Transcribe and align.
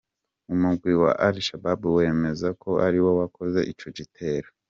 Umugwi 0.53 0.91
wa 1.01 1.11
Al 1.27 1.35
Shabab 1.47 1.81
wemeza 1.97 2.47
ko 2.61 2.71
ari 2.87 2.99
wo 3.03 3.11
wakoze 3.19 3.59
ico 3.71 3.87
gitero. 3.97 4.47